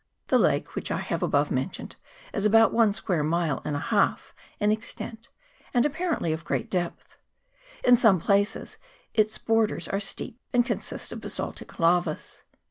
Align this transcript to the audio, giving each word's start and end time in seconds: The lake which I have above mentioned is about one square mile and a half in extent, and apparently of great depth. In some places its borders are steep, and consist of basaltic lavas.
The 0.29 0.39
lake 0.39 0.73
which 0.75 0.89
I 0.89 0.97
have 0.97 1.21
above 1.21 1.51
mentioned 1.51 1.95
is 2.33 2.43
about 2.43 2.73
one 2.73 2.91
square 2.91 3.23
mile 3.23 3.61
and 3.63 3.75
a 3.75 3.79
half 3.93 4.33
in 4.59 4.71
extent, 4.71 5.29
and 5.75 5.85
apparently 5.85 6.33
of 6.33 6.43
great 6.43 6.71
depth. 6.71 7.17
In 7.83 7.95
some 7.95 8.19
places 8.19 8.79
its 9.13 9.37
borders 9.37 9.87
are 9.87 9.99
steep, 9.99 10.39
and 10.53 10.65
consist 10.65 11.11
of 11.11 11.21
basaltic 11.21 11.77
lavas. 11.77 12.41